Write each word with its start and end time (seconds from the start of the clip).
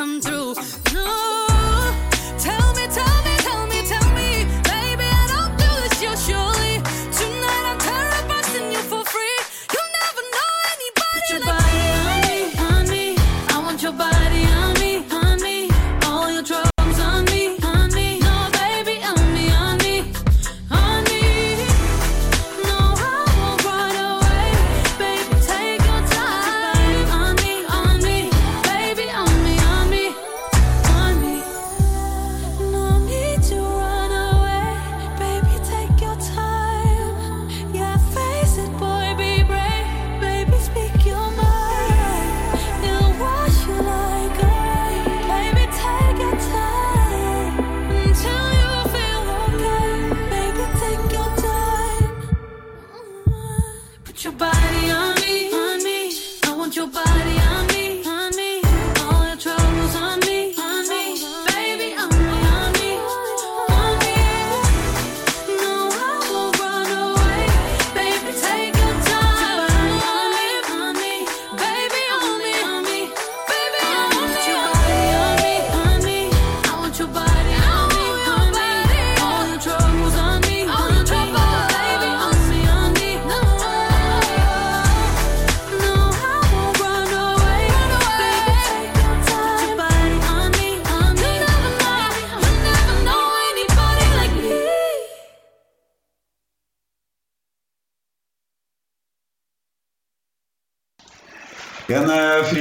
come 0.00 0.18
through. 0.22 1.29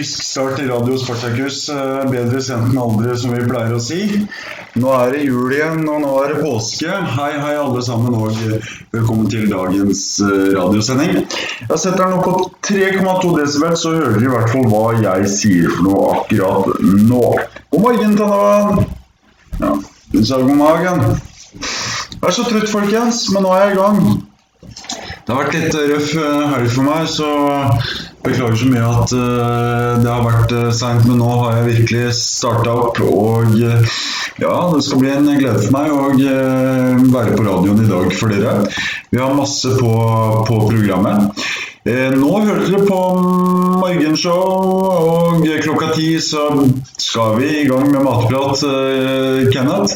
Frisk 0.10 0.24
start 0.24 0.60
i 0.60 0.68
Radio 0.68 0.98
Spartakus. 0.98 1.70
eh, 1.70 2.10
bedre 2.10 2.42
sent 2.42 2.72
enn 2.72 2.78
aldri, 2.82 3.14
som 3.18 3.34
vi 3.36 3.44
pleier 3.46 3.76
å 3.76 3.82
si. 3.82 4.00
Nå 4.80 4.90
er 4.96 5.12
det 5.14 5.26
jul 5.28 5.54
igjen, 5.54 5.84
og 5.86 6.02
nå 6.02 6.14
er 6.24 6.34
det 6.34 6.40
påske. 6.42 6.90
Hei, 6.90 7.34
hei, 7.38 7.54
alle 7.60 7.84
sammen, 7.86 8.16
og 8.18 8.34
eh, 8.48 8.72
velkommen 8.96 9.30
til 9.30 9.46
dagens 9.52 10.02
eh, 10.26 10.48
radiosending. 10.56 11.28
Jeg 11.62 11.78
setter 11.84 12.02
den 12.02 12.18
opp 12.18 12.26
på 12.26 12.50
3,2 12.72 13.36
desibel, 13.38 13.78
så 13.78 13.94
hører 14.00 14.18
dere 14.18 14.32
i 14.32 14.34
hvert 14.34 14.54
fall 14.56 14.68
hva 14.72 14.84
jeg 14.98 15.30
sier 15.36 15.76
for 15.76 15.86
noe 15.86 16.10
akkurat 16.16 16.82
nå. 17.06 17.24
God 17.70 17.86
morgen, 17.86 18.18
Tanavan. 18.18 18.86
Ja, 19.60 19.76
du 20.16 20.22
sa 20.26 20.42
god 20.42 20.58
morgen. 20.58 21.06
Er 22.20 22.34
så 22.34 22.48
trøtt, 22.50 22.72
folkens, 22.72 23.28
men 23.36 23.46
nå 23.46 23.54
er 23.54 23.68
jeg 23.68 23.78
i 23.78 23.82
gang. 23.84 24.06
Det 25.26 25.36
har 25.36 25.44
vært 25.44 25.60
litt 25.60 25.76
røff 25.94 26.16
helg 26.18 26.72
for 26.74 26.88
meg, 26.88 27.06
så 27.14 27.30
beklager 28.24 28.58
så 28.60 28.70
mye 28.70 28.88
at 28.88 29.14
uh, 29.16 30.02
det 30.04 30.10
har 30.10 30.26
vært 30.26 30.54
uh, 30.56 30.68
seint. 30.76 31.06
Men 31.08 31.22
nå 31.22 31.30
har 31.44 31.60
jeg 31.60 31.68
virkelig 31.70 32.04
starta 32.20 32.76
opp, 32.86 33.00
og 33.06 33.56
uh, 33.56 33.98
ja, 34.42 34.54
det 34.74 34.84
skal 34.86 35.02
bli 35.04 35.14
en 35.14 35.32
glede 35.32 35.64
for 35.64 35.76
meg 35.76 35.94
å 35.94 36.04
være 37.16 37.38
på 37.38 37.48
radioen 37.48 37.84
i 37.86 37.90
dag 37.90 38.14
for 38.20 38.34
dere. 38.34 38.70
Vi 39.10 39.22
har 39.22 39.36
masse 39.38 39.74
på, 39.80 39.96
på 40.48 40.62
programmet. 40.70 41.44
Nå 41.90 42.30
hørte 42.44 42.68
dere 42.68 42.86
på 42.86 42.98
morgenshow, 43.80 44.42
og 45.00 45.46
klokka 45.64 45.94
ti 45.96 46.12
så 46.22 46.44
skal 47.00 47.40
vi 47.40 47.50
i 47.62 47.68
gang 47.70 47.88
med 47.90 48.04
matprat, 48.06 48.62
Kenneth. 49.56 49.96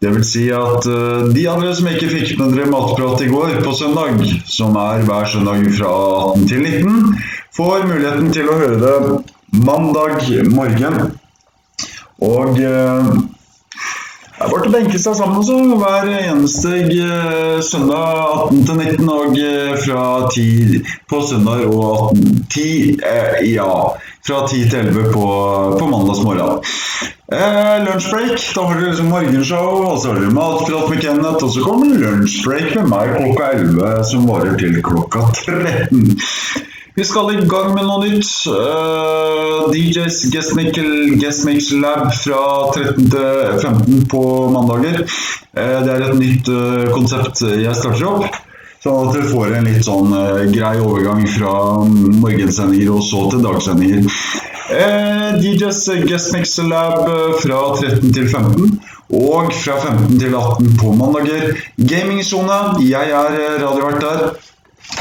Det 0.00 0.10
vil 0.14 0.22
si 0.24 0.46
at 0.56 0.86
eh, 0.88 1.26
de 1.34 1.42
andre 1.52 1.74
som 1.76 1.88
ikke 1.90 2.06
fikk 2.08 2.38
med 2.38 2.54
dere 2.56 2.70
matprat 2.72 3.20
i 3.20 3.26
går 3.28 3.58
på 3.60 3.74
søndag, 3.76 4.22
som 4.48 4.78
er 4.80 5.02
hver 5.04 5.26
søndag 5.28 5.66
fra 5.76 5.90
18 6.30 6.46
til 6.48 6.62
19, 6.64 7.18
får 7.52 7.84
muligheten 7.84 8.30
til 8.32 8.48
å 8.48 8.56
høre 8.62 8.78
det 8.80 8.94
mandag 9.66 10.24
morgen. 10.54 10.96
Og 12.24 12.56
eh, 12.64 13.12
det 14.40 14.46
er 14.46 14.52
bare 14.54 14.64
til 14.64 14.70
å 14.70 14.72
benke 14.72 14.98
seg 15.04 15.18
sammen 15.18 15.42
også, 15.42 15.58
hver 15.82 16.06
eneste 16.16 16.78
eh, 16.80 17.58
søndag 17.60 18.46
18 18.48 18.62
til 18.70 18.78
19 18.80 19.10
og 19.12 19.36
eh, 19.36 19.74
fra 19.84 20.04
10 20.32 20.78
på 21.12 21.20
søndag 21.28 21.66
og 21.68 22.14
18 22.14 22.46
10, 22.48 22.70
eh, 23.04 23.36
ja, 23.50 23.68
fra 24.26 24.42
10 24.48 24.70
til 24.70 24.78
11 24.90 25.12
på, 25.14 25.26
på 25.80 25.90
mandagsmorgen. 25.90 26.60
Eh, 27.30 27.76
lunsjbreak, 27.84 28.42
da 28.56 28.64
har 28.66 28.80
dere 28.80 28.90
liksom 28.90 29.12
morgenshow, 29.12 29.84
og 29.86 30.00
så 30.02 30.10
har 30.10 30.18
dere 30.18 30.34
matprat 30.34 30.90
med 30.90 31.04
Kenneth, 31.04 31.44
og 31.46 31.52
så 31.54 31.62
kommer 31.62 32.02
lunsjbreak 32.02 32.74
med 32.74 32.90
meg 32.90 33.14
klokka 33.14 33.52
11 33.60 34.02
som 34.10 34.26
varer 34.28 34.58
til 34.58 34.80
klokka 34.82 35.28
13. 35.44 36.18
Vi 36.98 37.04
skal 37.06 37.30
i 37.32 37.44
gang 37.48 37.70
med 37.76 37.86
noe 37.86 38.02
nytt. 38.02 38.26
Uh, 38.50 39.70
DJs 39.70 40.24
Guest 40.34 40.56
Mix, 41.46 41.70
Lab 41.78 42.10
fra 42.18 42.42
13 42.74 43.06
til 43.14 43.60
15 43.62 44.02
på 44.10 44.22
mandager. 44.52 45.04
Uh, 45.54 45.78
det 45.86 45.94
er 45.94 46.06
et 46.08 46.18
nytt 46.18 46.50
uh, 46.50 46.90
konsept 46.92 47.44
jeg 47.46 47.78
starter 47.78 48.10
opp. 48.10 48.40
Sånn 48.80 49.08
at 49.08 49.12
dere 49.12 49.28
får 49.28 49.56
en 49.58 49.66
litt 49.68 49.84
sånn 49.84 50.14
uh, 50.16 50.44
grei 50.48 50.76
overgang 50.80 51.26
fra 51.28 51.52
morgensendinger 51.84 52.94
og 52.94 53.02
så 53.04 53.26
til 53.34 53.44
dagsendinger. 53.44 54.06
Eh, 54.70 55.40
DJs 55.40 55.88
Guest 56.06 56.32
Mix 56.32 56.58
Lab 56.58 57.08
eh, 57.08 57.32
fra 57.42 57.58
13 57.76 58.12
til 58.14 58.28
15. 58.28 58.78
Og 59.10 59.50
fra 59.52 59.80
15 59.80 60.20
til 60.20 60.36
18 60.38 60.76
på 60.78 60.92
mandager. 60.94 61.56
Gamingsone. 61.76 62.60
Jeg 62.86 63.10
er 63.10 63.34
eh, 63.40 63.56
radiovert 63.64 64.00
der. 64.04 64.22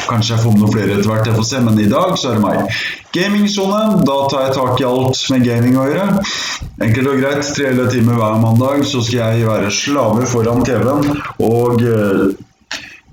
Kanskje 0.09 0.35
jeg 0.35 0.43
får 0.43 0.53
med 0.55 0.63
noen 0.63 0.73
flere 0.73 0.95
etter 0.95 1.09
hvert, 1.09 1.27
jeg 1.27 1.35
får 1.37 1.45
se, 1.49 1.59
men 1.65 1.79
i 1.81 1.87
dag 1.89 2.11
så 2.17 2.29
er 2.29 2.35
det 2.37 2.43
meg. 2.43 2.81
Gamingsone, 3.13 3.79
da 4.05 4.17
tar 4.29 4.43
jeg 4.45 4.55
tak 4.57 4.81
i 4.81 4.85
alt 4.89 5.21
med 5.33 5.45
gaming 5.47 5.79
å 5.81 5.85
gjøre. 5.89 6.25
Enkelt 6.85 7.09
og 7.13 7.23
greit, 7.23 7.49
tre 7.55 7.71
eller 7.71 7.89
timer 7.93 8.19
hver 8.19 8.37
mandag 8.41 8.85
så 8.89 9.01
skal 9.05 9.37
jeg 9.37 9.49
være 9.49 9.71
slave 9.73 10.27
foran 10.29 10.61
TV-en 10.65 11.09
og 11.45 11.81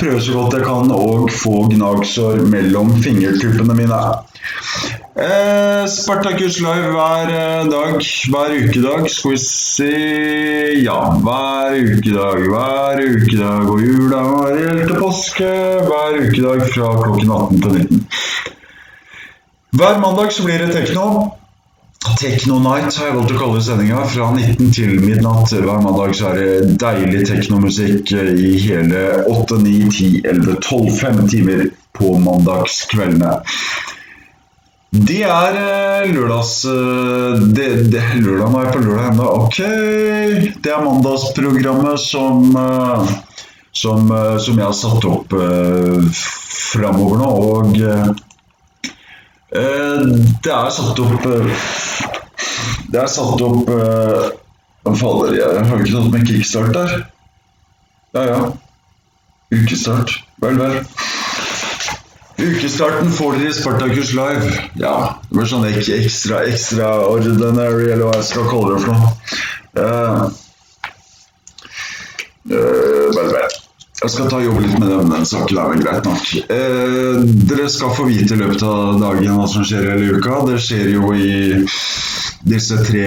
prøve 0.00 0.20
så 0.20 0.32
godt 0.36 0.56
jeg 0.58 0.66
kan 0.66 0.90
og 0.92 1.30
få 1.32 1.66
gnagsår 1.72 2.42
mellom 2.52 2.92
fingertuppene 3.02 3.76
mine. 3.78 4.00
Eh, 5.16 5.84
Spartakus 5.88 6.58
live 6.60 6.90
hver 6.92 7.30
eh, 7.32 7.68
dag, 7.72 7.94
hver 8.30 8.52
ukedag. 8.60 9.06
Skal 9.10 9.32
vi 9.32 9.38
se 9.40 9.92
Ja, 10.82 10.98
hver 11.24 11.78
ukedag, 11.80 12.44
hver 12.50 13.00
ukedag. 13.00 13.70
Og 13.72 13.80
jula 13.80 14.20
var 14.28 14.60
helt 14.60 14.84
til 14.90 15.00
påske. 15.00 15.48
Hver 15.88 16.20
ukedag 16.20 16.66
fra 16.74 16.92
klokken 17.00 17.32
18 17.32 17.62
til 17.62 17.72
19. 17.72 18.06
Hver 19.76 19.98
mandag 20.04 20.32
så 20.32 20.44
blir 20.44 20.60
det 20.62 20.74
tekno. 20.76 21.08
Techno 22.20 22.58
Night 22.62 22.94
har 22.96 23.08
jeg 23.08 23.16
valgt 23.16 23.34
å 23.34 23.40
kalle 23.40 23.62
sendinga. 23.64 24.04
Fra 24.12 24.28
19 24.34 24.70
til 24.76 24.94
midnatt 25.02 25.52
hver 25.52 25.82
mandag 25.84 26.14
så 26.18 26.30
er 26.30 26.38
det 26.40 26.76
deilig 26.82 27.24
teknomusikk 27.28 28.14
i 28.16 28.54
hele 28.62 29.02
8, 29.26 29.58
9, 29.64 29.74
10, 29.90 30.22
11, 30.22 30.56
12, 30.62 30.90
5 31.00 31.20
timer 31.34 31.66
på 31.96 32.14
mandagskveldene. 32.22 33.36
Det 34.96 35.22
er 35.26 35.56
eh, 35.60 36.12
lørdags... 36.14 36.54
eh, 36.70 37.40
Det, 37.56 37.68
det, 37.92 38.04
lørdag 38.22 38.52
nå 38.54 38.62
er 38.62 38.70
på 38.72 38.84
lørdag 38.84 39.10
ennå. 39.10 39.30
Ok. 39.42 39.58
Det 40.64 40.72
er 40.72 40.84
mandagsprogrammet 40.86 42.00
som 42.00 42.54
eh, 42.56 43.16
som, 43.76 44.08
eh, 44.10 44.38
som 44.40 44.56
jeg 44.56 44.64
har 44.64 44.76
satt 44.76 45.04
opp 45.04 45.34
framover 46.76 47.20
nå. 47.20 47.30
Og 47.50 47.76
eh, 47.80 48.06
eh, 48.06 48.24
det 49.56 50.52
er 50.52 50.70
satt 50.74 51.00
opp 51.00 51.26
eh, 51.30 51.50
Det 52.92 53.00
er 53.00 53.08
satt 53.10 53.42
opp 53.46 53.70
eh, 53.72 54.26
fader, 55.00 55.34
jeg 55.34 55.64
har 55.68 55.82
ikke 55.82 55.96
tatt 55.96 56.12
med 56.12 56.28
kickstart 56.28 56.74
der. 56.76 56.96
Ja, 58.14 58.22
ja. 58.30 58.38
Ukestart. 59.50 60.12
Vel, 60.42 60.58
vel. 60.60 60.80
Ukestarten 62.36 63.12
får 63.16 63.38
dere 63.38 63.50
i 63.50 63.56
Spartacus 63.56 64.12
Live. 64.14 64.52
Ja, 64.78 64.94
det 65.24 65.38
blir 65.38 65.48
sånn 65.50 65.66
ek 65.68 65.88
ekstra, 65.96 66.42
extraordinary, 66.50 67.90
eller 67.90 68.04
hva 68.06 68.16
jeg 68.20 68.28
skal 68.30 68.50
kalle 68.50 68.74
det 68.74 68.82
for 68.84 68.92
noe. 68.94 69.12
Eh, 69.82 70.24
eh, 72.52 73.06
vel, 73.16 73.32
bare. 73.32 73.55
Jeg 73.96 74.12
skal 74.12 74.26
ta 74.28 74.38
jobbe 74.44 74.60
litt 74.60 74.76
med 74.76 74.90
den, 74.92 75.08
den 75.08 75.24
saken, 75.24 75.56
er 75.56 75.70
vel 75.72 75.80
greit 75.80 76.04
nok. 76.04 76.32
Eh, 76.52 77.22
dere 77.48 77.68
skal 77.72 77.94
få 77.96 78.04
vite 78.10 78.36
i 78.36 78.40
løpet 78.42 78.64
av 78.68 78.98
dagen 79.00 79.38
hva 79.38 79.46
som 79.48 79.64
skjer 79.64 79.88
hele 79.88 80.18
uka. 80.18 80.42
Det 80.50 80.58
skjer 80.60 80.90
jo 80.92 81.14
i 81.16 81.62
disse 82.44 82.76
tre 82.84 83.06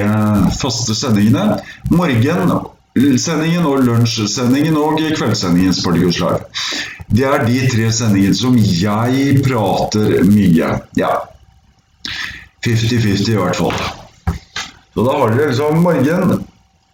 faste 0.57 0.97
sendingene. 0.97 1.59
Morgensendingen 1.93 3.69
og 3.69 3.85
lunsjsendingen 3.85 4.79
og 4.81 4.97
kveldssendingen 5.13 5.77
Live. 5.77 6.41
Det 7.09 7.25
er 7.25 7.45
de 7.45 7.59
tre 7.69 7.91
sendingene 7.93 8.39
som 8.41 8.57
jeg 8.57 9.43
prater 9.45 10.23
mye. 10.25 10.71
Ja. 10.97 11.13
50-50 12.65 13.35
i 13.35 13.37
hvert 13.37 13.61
fall. 13.61 13.77
Så 14.95 15.05
da 15.05 15.19
har 15.21 15.37
dere 15.37 15.51
liksom 15.53 15.83
morgen, 15.85 16.39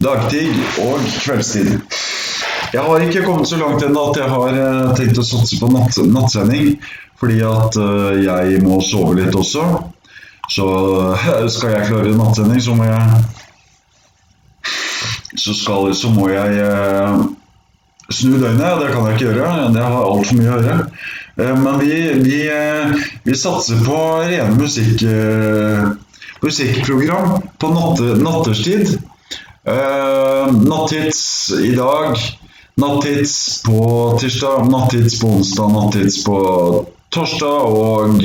dagtid 0.04 0.60
og 0.84 1.00
kveldstid. 1.24 1.80
Jeg 2.76 2.84
har 2.84 3.04
ikke 3.06 3.24
kommet 3.24 3.48
så 3.48 3.58
langt 3.60 3.84
ennå 3.86 4.10
at 4.10 4.18
jeg 4.20 4.32
har 4.32 4.58
eh, 4.60 4.94
tenkt 4.98 5.20
å 5.22 5.24
satse 5.24 5.60
på 5.62 5.70
natt, 5.72 5.96
nattsending. 6.12 6.74
Fordi 7.16 7.38
at 7.48 7.78
eh, 7.80 8.18
jeg 8.26 8.60
må 8.66 8.82
sove 8.84 9.16
litt 9.20 9.38
også. 9.38 9.64
Så 10.52 10.68
eh, 11.14 11.46
skal 11.54 11.78
jeg 11.78 11.88
klare 11.92 12.18
nattsending, 12.18 12.60
så 12.62 12.76
må 12.76 12.90
jeg 12.90 13.24
Så, 15.36 15.54
skal, 15.54 15.90
så 15.96 16.10
må 16.12 16.30
jeg 16.32 16.52
snu 18.10 18.36
døgnet. 18.40 18.80
Det 18.82 18.92
kan 18.92 19.08
jeg 19.08 19.16
ikke 19.16 19.26
gjøre. 19.30 19.72
Det 19.76 19.84
har 19.84 19.98
altfor 20.00 20.40
mye 20.40 20.54
å 20.54 20.62
gjøre. 20.64 20.78
Men 21.36 21.82
vi, 21.82 21.96
vi, 22.24 22.38
vi 23.28 23.36
satser 23.36 23.82
på 23.84 23.98
rene 24.24 24.56
musikk, 24.56 25.04
musikkprogram 26.44 27.36
på 27.60 27.74
natte, 27.76 28.16
natterstid. 28.24 28.96
Eh, 29.68 30.54
Nattits 30.54 31.52
i 31.58 31.76
dag, 31.76 32.16
nattits 32.82 33.64
på 33.64 34.18
tirsdag, 34.22 34.70
nattits 34.70 35.20
på 35.22 35.28
onsdag, 35.28 35.72
nattits 35.72 36.24
på 36.24 36.38
torsdag 37.10 37.62
og 37.72 38.24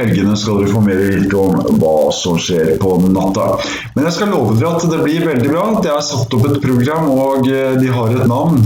helgene 0.00 0.36
skal 0.38 0.60
dere 0.60 0.72
få 0.72 0.82
mer 0.84 1.00
vite 1.00 1.36
om 1.36 1.78
hva 1.80 1.94
som 2.14 2.38
skjer 2.40 2.74
på 2.80 2.96
natta. 3.08 3.54
Men 3.94 4.08
jeg 4.08 4.16
skal 4.16 4.32
love 4.34 4.56
dere 4.58 4.74
at 4.76 4.88
det 4.92 5.00
blir 5.04 5.26
veldig 5.28 5.50
bra. 5.52 5.64
Det 5.84 5.92
er 5.92 6.04
satt 6.04 6.36
opp 6.36 6.48
et 6.50 6.60
program, 6.64 7.10
og 7.12 7.48
eh, 7.50 7.76
de 7.80 7.92
har 7.92 8.14
et 8.14 8.28
navn. 8.30 8.60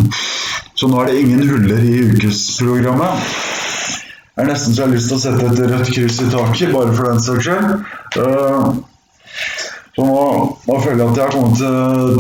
Så 0.74 0.90
nå 0.90 1.00
er 1.00 1.10
det 1.10 1.20
ingen 1.22 1.44
huller 1.48 1.82
i 1.82 2.00
ukesprogrammet. 2.10 3.28
Det 4.34 4.42
er 4.42 4.50
nesten 4.50 4.74
så 4.74 4.82
jeg 4.82 4.88
har 4.88 4.96
lyst 4.96 5.12
til 5.12 5.18
å 5.18 5.22
sette 5.22 5.46
et 5.46 5.60
rødt 5.62 5.92
kryss 5.94 6.18
i 6.24 6.30
taket, 6.32 6.74
bare 6.74 6.94
for 6.96 7.10
den 7.10 7.22
saks 7.22 7.46
skyld. 7.46 8.84
Så 9.94 10.04
nå, 10.06 10.22
nå 10.66 10.76
føler 10.82 11.04
jeg 11.04 11.10
at 11.12 11.18
jeg 11.18 11.24
har 11.24 11.34
kommet 11.34 11.58
til, 11.60 11.74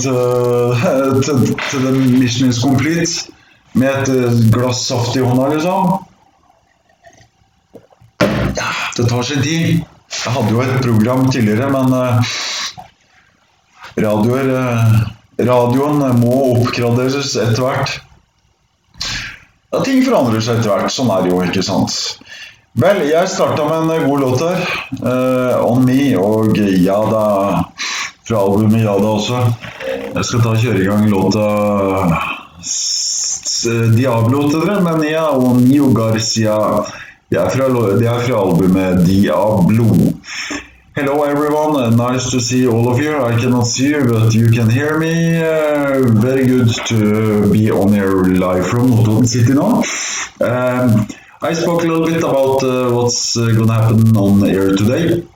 til, 0.04 1.22
til, 1.26 1.54
til 1.72 1.96
mission 2.20 2.52
is 2.52 2.60
complete 2.62 3.32
med 3.74 4.10
et 4.14 4.52
glass 4.54 4.84
saft 4.86 5.16
i 5.18 5.24
hånda, 5.24 5.48
liksom. 5.56 5.96
Ja, 8.54 8.68
det 8.96 9.08
tar 9.10 9.26
sin 9.26 9.42
tid. 9.42 9.82
Jeg 10.14 10.34
hadde 10.36 10.54
jo 10.54 10.62
et 10.62 10.76
program 10.84 11.26
tidligere, 11.34 11.66
men 11.74 11.96
eh, 11.98 12.34
radioer, 14.04 14.52
eh, 14.54 14.94
radioen 15.42 16.04
må 16.20 16.36
oppgraderes 16.52 17.34
etter 17.34 17.64
hvert. 17.64 17.96
Ja, 19.74 19.82
ting 19.82 20.04
forandrer 20.06 20.38
seg 20.44 20.60
etter 20.60 20.70
hvert. 20.70 20.94
Sånn 20.94 21.10
er 21.10 21.26
det 21.26 21.34
jo, 21.34 21.42
ikke 21.42 21.66
sant. 21.66 21.98
Vel, 22.74 23.04
jeg 23.06 23.28
starta 23.30 23.64
med 23.68 23.92
en 23.94 24.08
god 24.08 24.20
låt 24.20 24.40
her. 24.42 24.62
Uh, 24.98 25.60
On 25.62 25.84
Me 25.86 26.16
og 26.18 26.56
Yada 26.58 27.28
fra 28.26 28.40
albumet 28.40 28.82
Yada 28.82 29.12
også. 29.12 29.42
Jeg 29.86 30.24
skal 30.26 30.42
ta 30.42 30.54
og 30.56 30.58
kjøre 30.58 30.82
i 30.82 30.88
gang 30.88 31.06
låta 31.12 31.46
Diablo 33.94 34.42
til 34.50 34.66
dere, 34.66 34.80
men 34.82 35.06
ja, 35.06 35.28
og 35.30 35.62
Nio 35.62 35.92
Garcia. 35.94 36.58
Det 37.30 37.38
er 37.44 37.54
fra, 37.54 37.70
det 37.94 38.10
er 38.10 38.26
fra 38.26 38.42
albumet 38.42 39.06
Diablo. 39.06 39.88
Hello 40.96 41.22
everyone, 41.30 41.96
nice 41.96 42.30
to 42.30 42.40
see 42.40 42.66
all 42.66 42.88
of 42.88 42.98
you. 42.98 43.14
I 43.22 43.38
cannot 43.38 43.68
see 43.68 43.90
you, 43.94 44.02
but 44.04 44.34
you 44.34 44.50
can 44.50 44.68
hear 44.68 44.98
me. 44.98 45.38
Uh, 45.38 46.10
very 46.20 46.46
good 46.46 46.74
to 46.90 47.52
be 47.52 47.70
on 47.70 47.94
air 47.94 48.24
live 48.24 48.66
from 48.66 48.90
Notodden 48.90 49.26
City 49.26 49.54
now. 49.54 49.82
Um, 50.40 51.06
I 51.42 51.52
spoke 51.52 51.82
a 51.82 51.86
little 51.86 52.06
bit 52.06 52.18
about 52.18 52.62
uh, 52.62 52.90
what's 52.94 53.36
uh, 53.36 53.46
going 53.46 53.66
to 53.66 53.72
happen 53.72 54.16
on 54.16 54.42
air 54.48 54.74
today. 54.74 55.26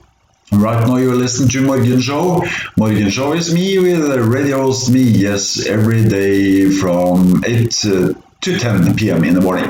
Right 0.52 0.86
now 0.86 0.96
you're 0.96 1.14
listening 1.14 1.50
to 1.50 1.62
Morgenshow. 1.62 2.48
Morgan 2.78 3.10
Show 3.10 3.32
is 3.34 3.52
me 3.52 3.78
with 3.78 4.02
uh, 4.10 4.20
radio 4.20 4.62
host 4.62 4.90
me, 4.90 5.02
yes, 5.02 5.66
every 5.66 6.08
day 6.08 6.70
from 6.70 7.44
8 7.44 7.84
uh, 7.84 8.14
to 8.40 8.56
10 8.56 8.94
p.m. 8.96 9.24
in 9.24 9.34
the 9.34 9.40
morning. 9.40 9.68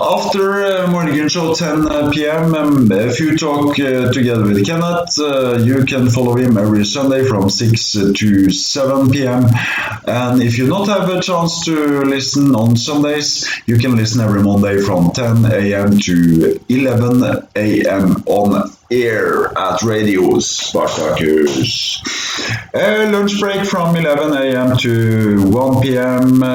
After 0.00 0.64
uh, 0.64 0.86
Morgenshow 0.88 1.56
10 1.56 1.86
uh, 1.86 2.10
p.m. 2.10 2.54
Um, 2.54 2.90
if 2.90 3.20
you 3.20 3.36
talk 3.36 3.78
uh, 3.78 4.12
together 4.12 4.42
with 4.42 4.66
Kenneth, 4.66 5.18
uh, 5.18 5.58
you 5.62 5.84
can 5.84 6.10
follow 6.10 6.36
him 6.36 6.58
every 6.58 6.84
Sunday 6.84 7.24
from 7.24 7.48
6 7.48 7.92
to 7.92 8.50
7 8.50 9.10
p.m. 9.10 9.46
And 10.06 10.42
if 10.42 10.58
you 10.58 10.66
not 10.66 10.88
have 10.88 11.08
a 11.08 11.20
chance 11.20 11.64
to 11.66 12.02
listen 12.02 12.54
on 12.56 12.76
Sundays, 12.76 13.48
you 13.66 13.78
can 13.78 13.94
listen 13.96 14.20
every 14.20 14.42
Monday 14.42 14.80
from 14.80 15.12
10 15.12 15.44
a.m. 15.52 15.98
to 16.00 16.60
11 16.68 17.48
a.m. 17.54 18.24
on 18.26 18.70
air 18.90 19.56
at 19.56 19.82
Radio 19.82 20.38
Spartacus. 20.38 22.02
A 22.74 23.10
lunch 23.10 23.38
break 23.40 23.64
from 23.64 23.96
11 23.96 24.32
a.m. 24.32 24.76
to 24.78 25.48
1 25.50 25.82
p.m. 25.82 26.42
Uh, 26.42 26.46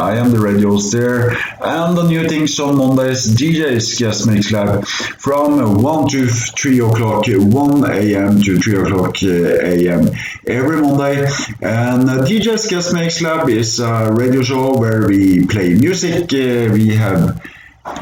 I 0.00 0.16
am 0.16 0.30
the 0.30 0.38
radio 0.38 0.76
there. 0.78 1.30
And 1.60 1.96
the 1.96 2.04
new 2.04 2.28
things 2.28 2.58
on 2.60 2.76
Mondays, 2.76 3.26
DJ's 3.34 3.98
Guest 3.98 4.26
Mix 4.26 4.52
Lab 4.52 4.86
from 4.86 5.82
1 5.82 6.08
to 6.10 6.26
3 6.26 6.78
o'clock, 6.80 7.24
1 7.28 7.90
a.m. 7.90 8.40
to 8.42 8.58
3 8.58 8.82
o'clock 8.82 9.16
uh, 9.22 9.26
a.m. 9.26 10.10
every 10.46 10.80
Monday. 10.80 11.24
And 11.60 12.08
uh, 12.08 12.24
DJ's 12.24 12.66
Guest 12.68 12.94
Mix 12.94 13.20
Lab 13.20 13.48
is 13.48 13.80
a 13.80 14.12
radio 14.12 14.42
show 14.42 14.78
where 14.78 15.06
we 15.06 15.46
play 15.46 15.74
music. 15.74 16.32
Uh, 16.32 16.72
we 16.72 16.94
have 16.94 17.40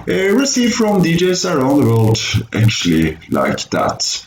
uh, 0.08 0.36
received 0.36 0.74
from 0.74 1.02
DJs 1.02 1.54
around 1.54 1.80
the 1.80 1.86
world, 1.86 2.18
actually, 2.52 3.18
like 3.30 3.68
that. 3.70 4.26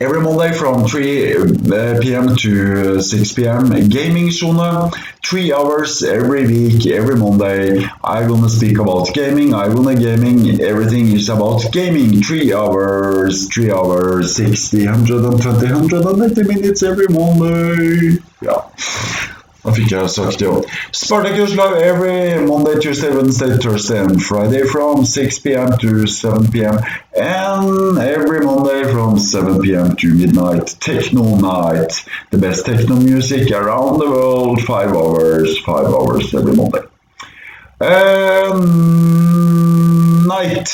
Every 0.00 0.20
Monday 0.20 0.52
from 0.52 0.86
3 0.86 1.36
uh, 1.36 2.00
p.m. 2.00 2.36
to 2.36 3.00
6 3.00 3.32
p.m. 3.32 3.88
Gaming 3.88 4.30
Zone. 4.30 4.90
Three 5.24 5.52
hours 5.52 6.04
every 6.04 6.46
week, 6.46 6.86
every 6.86 7.16
Monday. 7.16 7.84
I'm 8.04 8.28
gonna 8.28 8.48
speak 8.48 8.78
about 8.78 9.12
gaming. 9.12 9.54
I'm 9.54 9.74
gonna 9.74 9.96
gaming. 9.96 10.60
Everything 10.60 11.08
is 11.08 11.28
about 11.28 11.70
gaming. 11.72 12.22
Three 12.22 12.54
hours, 12.54 13.48
three 13.48 13.72
hours, 13.72 14.36
60, 14.36 14.86
120, 14.86 15.66
180 15.66 16.42
minutes 16.44 16.82
every 16.84 17.08
Monday. 17.08 18.22
Ja. 18.40 18.70
Da 19.68 19.74
fikk 19.76 19.90
jeg 19.92 20.08
sagt 20.08 20.40
det 20.40 20.46
òg. 20.48 20.64
Live 21.12 21.76
every 21.84 22.40
Monday, 22.46 22.80
Tuesday, 22.80 23.10
Wednesday, 23.12 23.58
Thursday 23.58 23.98
and 24.00 24.22
Friday 24.22 24.62
from 24.64 25.04
6 25.04 25.38
p.m. 25.40 25.76
to 25.82 26.06
7 26.06 26.50
p.m. 26.50 26.78
And 27.14 27.98
every 27.98 28.40
Monday 28.40 28.90
from 28.90 29.18
7 29.18 29.60
p.m. 29.60 29.94
to 29.96 30.14
midnight, 30.14 30.74
Techno 30.80 31.36
Night. 31.36 31.92
The 32.30 32.38
best 32.38 32.64
techno 32.64 32.96
music 32.96 33.50
around 33.52 33.98
the 33.98 34.08
world, 34.08 34.62
five 34.62 34.96
hours, 34.96 35.58
five 35.58 35.84
hours 35.84 36.34
every 36.34 36.54
Monday. 36.56 36.80
Um, 37.82 38.64
night 40.26 40.70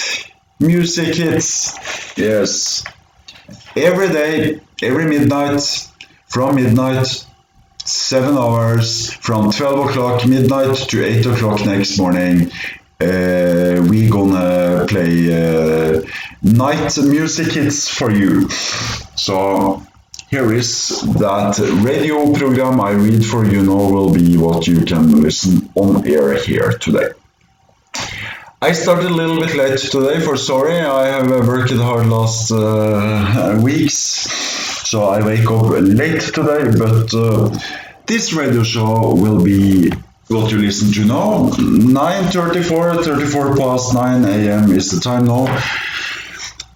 music 0.61 1.17
hits. 1.17 1.75
Yes. 2.17 2.85
Every 3.75 4.09
day, 4.11 4.61
every 4.83 5.07
midnight, 5.07 5.91
from 6.29 6.55
midnight 6.55 7.27
seven 7.85 8.37
hours 8.39 9.13
from 9.13 9.51
12 9.51 9.89
o'clock 9.91 10.27
midnight 10.27 10.77
to 10.77 11.05
8 11.05 11.27
o'clock 11.27 11.67
next 11.67 11.99
morning 11.99 12.51
uh, 13.01 13.87
we 13.91 14.09
gonna 14.09 14.87
play 14.89 15.29
uh, 15.33 16.03
night 16.43 16.97
music 16.99 17.53
hits 17.53 17.89
for 17.89 18.11
you 18.11 18.49
so 18.51 19.83
here 20.31 20.53
is 20.53 21.01
that 21.19 21.59
radio 21.85 22.33
program 22.33 22.81
i 22.81 22.91
read 22.91 23.25
for 23.25 23.45
you 23.45 23.63
now 23.63 23.91
will 23.91 24.13
be 24.13 24.37
what 24.37 24.67
you 24.67 24.85
can 24.85 25.21
listen 25.21 25.69
on 25.75 26.07
air 26.09 26.43
here 26.43 26.73
today 26.79 27.11
I 28.63 28.73
started 28.73 29.11
a 29.11 29.15
little 29.15 29.39
bit 29.39 29.55
late 29.57 29.79
today 29.79 30.21
for 30.21 30.39
sorry. 30.39 30.81
I 30.81 31.09
have 31.09 31.29
worked 31.29 31.71
hard 31.73 32.07
last 32.07 32.51
uh, 32.51 33.61
weeks, 33.63 34.27
so 34.95 35.03
I 35.03 35.27
wake 35.27 35.51
up 35.51 35.71
late 35.71 36.21
today. 36.21 36.71
But 36.79 37.13
uh, 37.13 37.51
this 38.07 38.33
radio 38.33 38.63
show 38.63 39.13
will 39.17 39.43
be 39.43 39.91
what 40.29 40.53
you 40.53 40.59
listen 40.59 40.93
to 40.93 41.05
now. 41.05 41.51
9.34, 41.51 43.05
34 43.05 43.57
past 43.57 43.93
9 43.93 44.25
a.m. 44.25 44.71
is 44.71 44.93
the 44.93 45.01
time 45.01 45.25
now. 45.25 45.47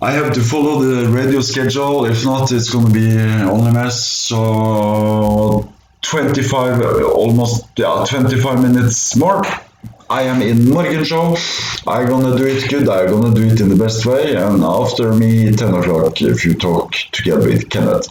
I 0.01 0.11
have 0.11 0.35
to 0.35 0.41
follow 0.41 0.83
the 0.83 1.09
radio 1.11 1.41
schedule. 1.41 2.07
If 2.07 2.25
not, 2.25 2.51
it's 2.51 2.71
going 2.71 2.87
to 2.87 2.93
be 2.93 3.17
only 3.45 3.71
mess. 3.71 4.05
So 4.05 5.73
25, 6.03 7.05
almost 7.05 7.67
yeah, 7.77 8.05
25 8.09 8.61
minutes 8.61 9.15
more. 9.15 9.45
I 10.11 10.23
am 10.23 10.41
in 10.41 10.59
Morgenshow. 10.59 11.37
I'm 11.87 12.09
gonna 12.09 12.35
do 12.35 12.47
it 12.47 12.67
good. 12.71 12.89
I'm 12.89 13.11
gonna 13.11 13.35
do 13.35 13.43
it 13.43 13.61
in 13.61 13.69
the 13.69 13.77
best 13.77 14.07
way. 14.07 14.35
And 14.37 14.65
after 14.65 15.13
me, 15.13 15.53
10 15.55 15.75
o'clock, 15.75 16.23
if 16.23 16.47
you 16.47 16.55
talk 16.55 16.93
together 17.13 17.47
with 17.47 17.69
Kenneth. 17.69 18.09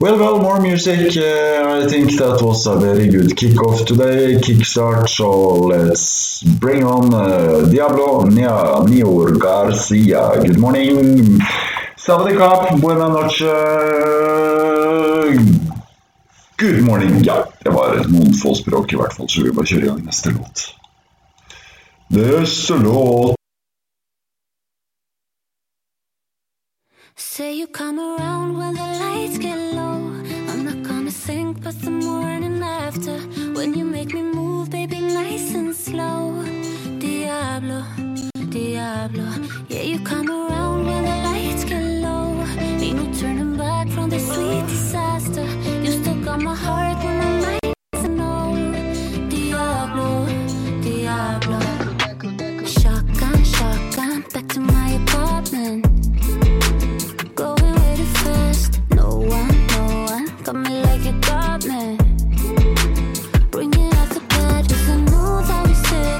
Well, 0.00 0.18
well, 0.18 0.38
more 0.38 0.58
music. 0.58 1.16
Uh, 1.18 1.82
I 1.82 1.86
think 1.86 2.12
that 2.18 2.40
was 2.40 2.66
a 2.66 2.78
very 2.78 3.08
good 3.08 3.36
kickoff 3.36 3.86
today, 3.86 4.40
kickstart. 4.40 5.08
So 5.10 5.52
let's 5.68 6.42
bring 6.42 6.84
on 6.84 7.12
uh, 7.12 7.68
Diablo 7.68 8.22
Nio 8.24 9.38
Garcia. 9.38 10.40
Good 10.40 10.58
morning. 10.58 11.40
Savadikap, 11.96 12.80
buena 12.80 13.08
noche. 13.08 13.52
Good 16.56 16.82
morning. 16.82 17.20
Ja, 17.22 17.44
det 17.62 17.70
var 17.70 18.00
noen 18.08 18.32
få 18.34 18.54
språk 18.54 18.92
i 18.92 18.96
hvert 18.96 19.12
fall, 19.12 19.28
så 19.28 19.44
vi 19.44 19.52
bare 19.52 19.68
kjører 19.68 19.84
i 19.84 19.90
gang 19.92 20.04
neste 20.08 20.32
låt. 20.32 20.68
Neste 22.10 22.74
låt. 22.74 23.34
Say 27.16 27.52
you 27.52 27.66
come 27.66 27.98
around 27.98 28.56
when 28.56 28.74
the 28.74 28.80
lights 28.80 29.38
get 29.38 29.56
low. 29.74 30.00
I'm 30.48 30.64
not 30.64 30.88
gonna 30.88 31.10
think 31.10 31.62
but 31.62 31.74
the 31.82 31.90
morning 31.90 32.62
after. 32.62 33.18
When 33.54 33.74
you 33.74 33.84
make 33.84 34.14
me 34.14 34.22
move, 34.22 34.70
baby, 34.70 35.00
nice 35.00 35.54
and 35.54 35.74
slow. 35.76 36.44
Diablo, 36.98 37.82
Diablo. 38.48 39.28
Yeah, 39.68 39.82
you 39.82 39.98
come 39.98 40.30
around 40.30 40.86
when 40.86 41.04
the 41.04 41.16
lights 41.28 41.64
get 41.64 41.84
low. 42.00 42.42
Ain't 42.80 42.96
no 42.96 43.12
turning 43.20 43.56
back 43.58 43.88
from 43.90 44.08
the 44.08 44.18
sweet 44.18 44.66
disaster. 44.66 45.44
You 45.84 45.92
still 45.92 46.24
got 46.24 46.40
my 46.40 46.54
heart 46.54 47.04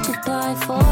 goodbye 0.05 0.55
for 0.55 0.88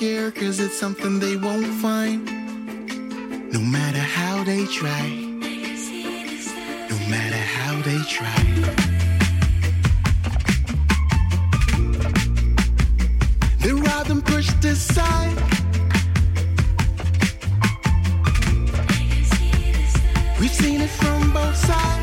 hair, 0.00 0.30
cause 0.30 0.58
it's 0.60 0.78
something 0.78 1.18
they 1.18 1.36
won't 1.36 1.66
find. 1.82 2.24
No 3.52 3.60
matter 3.60 3.98
how 3.98 4.42
they 4.44 4.64
try, 4.64 5.08
no 6.88 6.96
matter 7.14 7.42
how 7.56 7.82
they 7.82 7.98
try. 8.16 8.40
They 13.62 13.72
robbed 13.72 14.10
and 14.10 14.24
pushed 14.24 14.64
aside. 14.64 15.36
We've 20.40 20.50
seen 20.50 20.80
it 20.80 20.90
from 20.90 21.32
both 21.34 21.56
sides. 21.56 21.99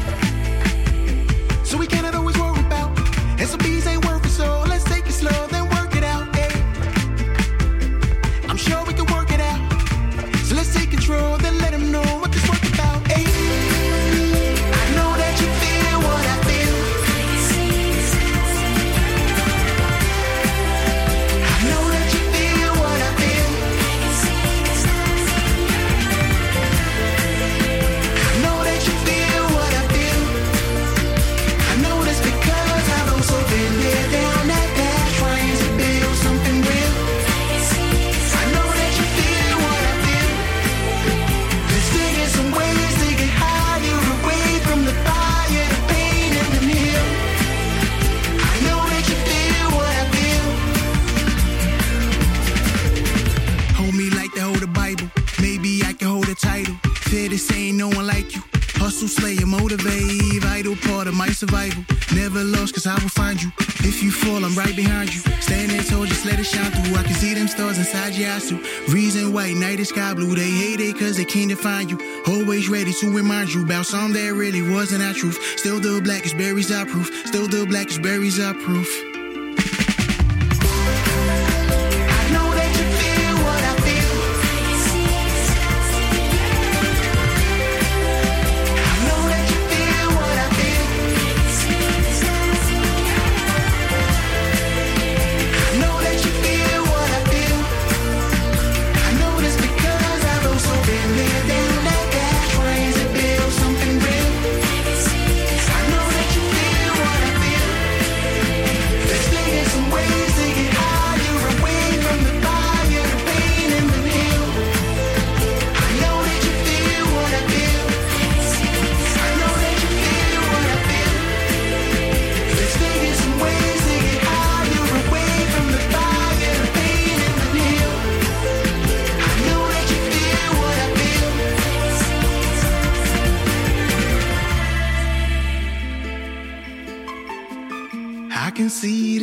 Cause 62.72 62.88
I 62.88 62.94
will 63.02 63.10
find 63.10 63.42
you. 63.42 63.52
If 63.86 64.02
you 64.02 64.12
fall, 64.12 64.44
I'm 64.44 64.56
right 64.56 64.76
behind 64.76 65.14
you. 65.14 65.22
Stand 65.42 65.72
there 65.72 65.84
tall, 65.84 66.06
just 66.06 66.26
let 66.26 66.40
it 66.40 66.46
shine 66.46 66.72
through. 66.72 66.96
I 66.96 67.04
can 67.04 67.14
see 67.14 67.34
them 67.34 67.48
stars 67.48 67.78
inside 67.78 68.16
your 68.16 68.32
eyes 68.32 68.50
too. 68.50 68.64
Reason 68.90 69.32
white, 69.34 69.56
night 69.56 69.80
is 69.80 69.90
sky 69.90 70.14
blue. 70.14 70.36
They 70.36 70.50
hate 70.50 70.80
it 70.80 70.98
cause 70.98 71.18
they 71.18 71.26
can't 71.26 71.50
define 71.50 71.90
you. 71.90 72.00
Always 72.28 72.70
ready 72.70 72.94
to 72.94 73.16
remind 73.16 73.54
you 73.54 73.64
about 73.64 73.86
something 73.86 74.14
that 74.14 74.34
really 74.34 74.62
wasn't 74.62 75.04
our 75.04 75.14
truth. 75.14 75.38
Still 75.58 75.80
the 75.80 76.02
blackest 76.02 76.38
berries 76.38 76.72
are 76.72 76.86
proof. 76.86 77.14
Still 77.28 77.48
the 77.48 77.66
blackest 77.66 78.02
berries 78.02 78.40
are 78.40 78.54
proof. 78.54 79.07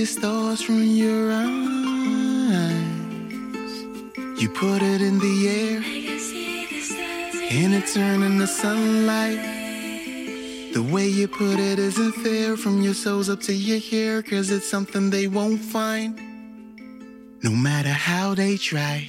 The 0.04 0.10
stars 0.10 0.60
from 0.60 0.82
your 0.82 1.32
eyes. 1.32 1.48
You 4.38 4.50
put 4.50 4.82
it 4.82 5.00
in 5.00 5.18
the 5.18 5.36
air, 5.48 5.80
and 7.50 7.72
it 7.72 7.86
turned 7.86 8.22
into 8.22 8.46
sunlight. 8.46 9.40
The 10.74 10.82
way 10.92 11.08
you 11.08 11.26
put 11.26 11.58
it 11.58 11.78
isn't 11.78 12.12
fair 12.16 12.58
from 12.58 12.82
your 12.82 12.92
soles 12.92 13.30
up 13.30 13.40
to 13.48 13.54
your 13.54 13.80
hair, 13.80 14.22
cause 14.22 14.50
it's 14.50 14.68
something 14.68 15.08
they 15.08 15.26
won't 15.26 15.62
find. 15.62 16.20
No 17.42 17.52
matter 17.52 17.94
how 18.10 18.34
they 18.34 18.58
try, 18.58 19.08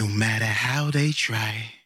no 0.00 0.08
matter 0.08 0.52
how 0.66 0.90
they 0.90 1.12
try. 1.12 1.81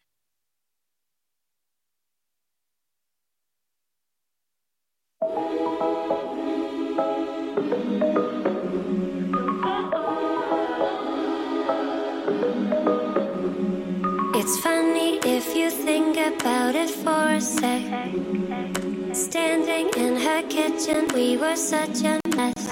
It's 14.49 14.59
funny 14.59 15.19
if 15.25 15.53
you 15.57 15.69
think 15.69 16.15
about 16.15 16.73
it 16.73 16.89
for 16.89 17.35
a 17.35 17.41
sec. 17.41 17.83
Standing 19.11 19.89
in 19.97 20.15
her 20.15 20.41
kitchen, 20.47 21.09
we 21.13 21.35
were 21.35 21.57
such 21.57 22.05
a 22.05 22.17
mess. 22.33 22.69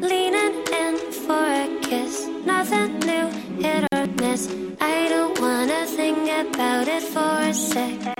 Leaning 0.00 0.56
in 0.82 0.96
for 1.12 1.46
a 1.64 1.68
kiss, 1.82 2.26
nothing 2.44 2.98
new, 2.98 3.28
hit 3.62 3.86
or 3.94 4.06
miss. 4.20 4.52
I 4.80 5.06
don't 5.08 5.40
wanna 5.40 5.86
think 5.86 6.28
about 6.28 6.88
it 6.88 7.04
for 7.04 7.34
a 7.50 7.54
sec. 7.54 8.19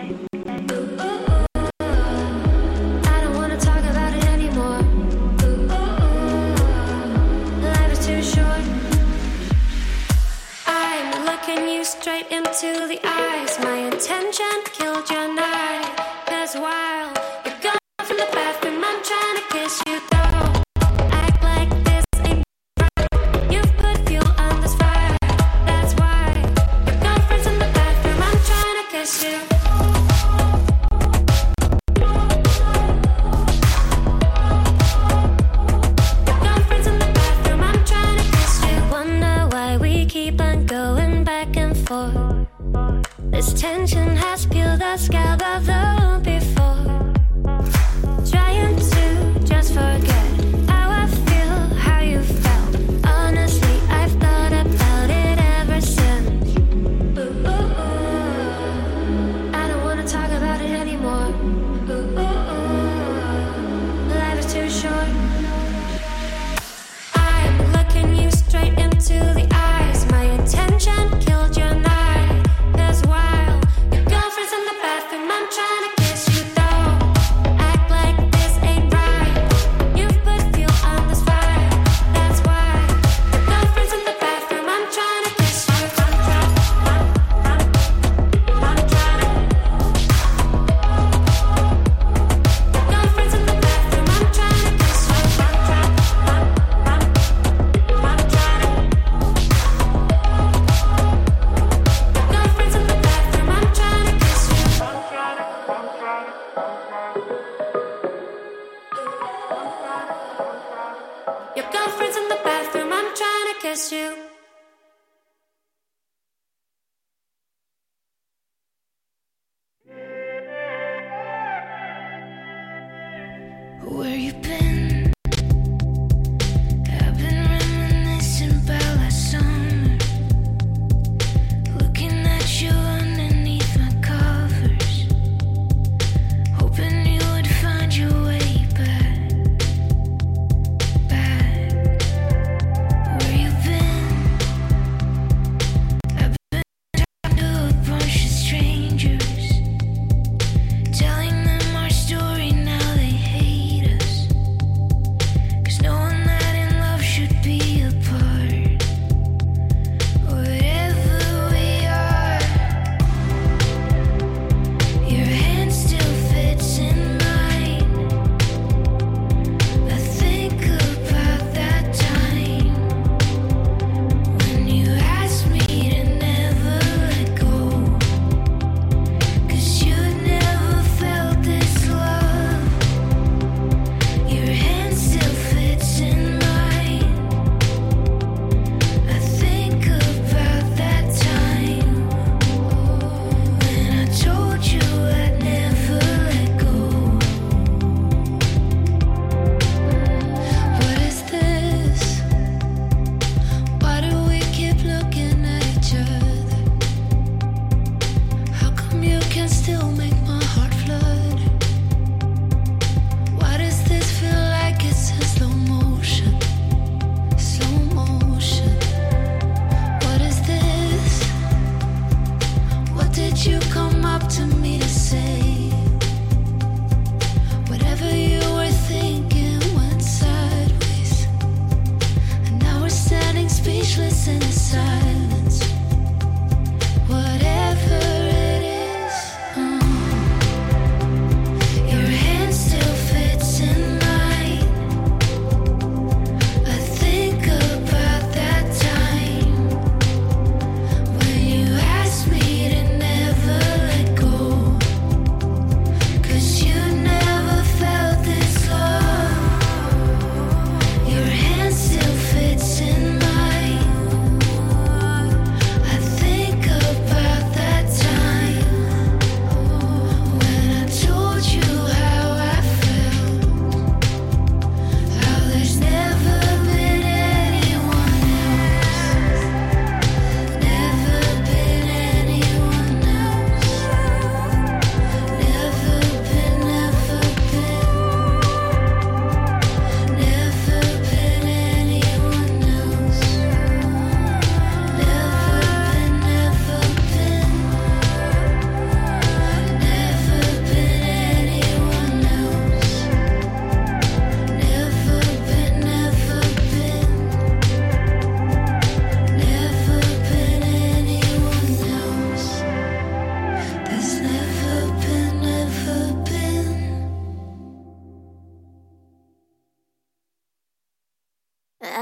Straight 11.91 12.31
into 12.31 12.87
the 12.87 13.01
eyes. 13.03 13.59
My 13.59 13.79
intention 13.79 14.47
killed 14.67 15.11
your 15.11 15.35
night. 15.35 15.91
Cause 16.27 16.55
while 16.55 17.40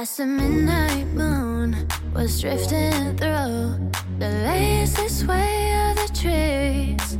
As 0.01 0.17
the 0.17 0.27
midnight 0.27 1.09
moon 1.09 1.89
was 2.15 2.41
drifting 2.41 3.17
through 3.17 3.91
the 4.21 4.31
lazy 4.47 5.09
sway 5.09 5.75
of 5.91 5.97
the 5.97 6.09
trees, 6.15 7.19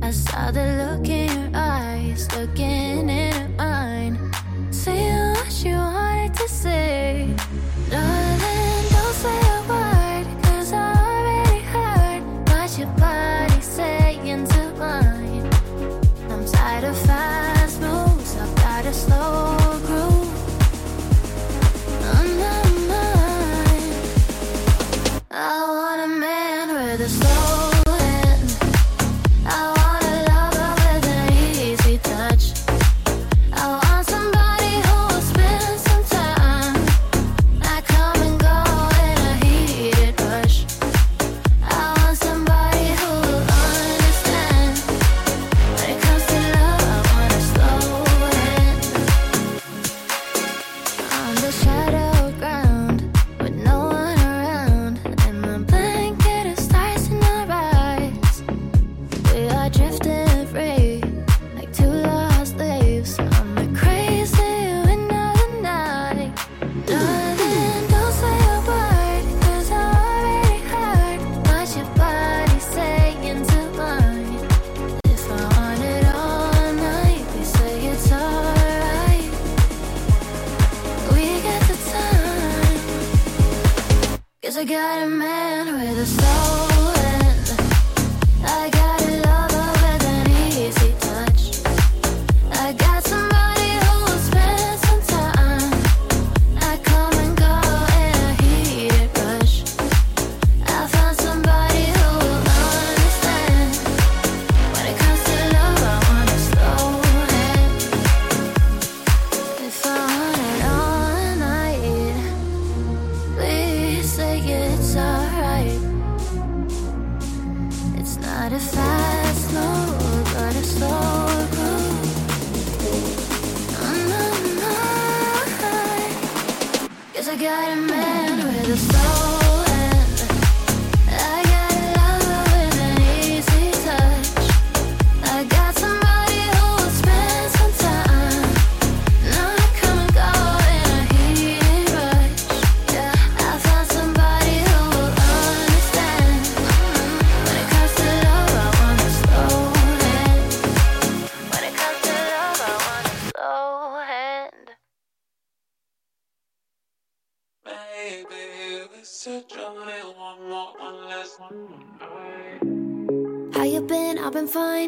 I 0.00 0.10
saw 0.10 0.50
the 0.50 0.64
look 0.80 1.06
in 1.06 1.28
your 1.38 1.50
eyes, 1.52 2.26
looking 2.34 3.10
into 3.10 3.48
mine, 3.58 4.32
saying 4.70 5.34
what 5.34 5.52
you 5.62 5.76
wanted 5.76 6.32
to 6.32 6.48
say. 6.48 7.33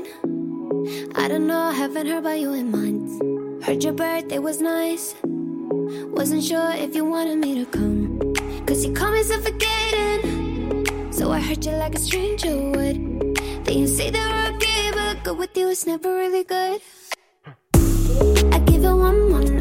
mine. 0.00 1.12
I 1.14 1.28
don't 1.28 1.46
know, 1.46 1.70
haven't 1.70 2.06
heard 2.06 2.18
about 2.18 2.38
you 2.38 2.52
in 2.54 2.70
months. 2.70 3.66
Heard 3.66 3.82
your 3.82 3.92
birthday 3.92 4.38
was 4.38 4.60
nice. 4.60 5.14
Wasn't 5.22 6.44
sure 6.44 6.72
if 6.72 6.94
you 6.94 7.04
wanted 7.04 7.38
me 7.38 7.64
to 7.64 7.66
come. 7.66 8.18
Cause 8.66 8.84
you 8.84 8.92
call 8.92 9.12
me 9.12 9.22
suffocating. 9.22 11.12
So 11.12 11.32
I 11.32 11.40
hurt 11.40 11.64
you 11.64 11.72
like 11.72 11.94
a 11.94 11.98
stranger 11.98 12.56
would. 12.56 13.36
Then 13.64 13.78
you 13.78 13.86
say 13.86 14.10
that 14.10 14.26
we're 14.30 14.56
okay, 14.56 14.90
but 14.92 15.24
good 15.24 15.38
with 15.38 15.56
you 15.56 15.68
is 15.68 15.86
never 15.86 16.14
really 16.14 16.44
good. 16.44 16.80
I 18.52 18.58
give 18.66 18.84
it 18.84 18.92
one 18.92 19.30
more 19.30 19.55